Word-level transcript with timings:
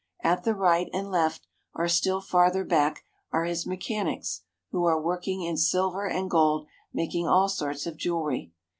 At 0.23 0.43
the 0.45 0.55
right 0.55 0.89
and 0.93 1.11
left, 1.11 1.45
or 1.75 1.87
still 1.87 2.21
farther 2.21 2.63
back, 2.63 3.03
are 3.31 3.43
his 3.45 3.67
mechanics, 3.67 4.41
who 4.71 4.83
are 4.85 4.99
working 4.99 5.43
in 5.43 5.57
silver 5.57 6.07
and 6.09 6.27
gold, 6.27 6.65
making 6.91 7.27
all 7.27 7.47
sorts 7.49 7.85
of 7.85 7.97
jewellery. 7.97 8.51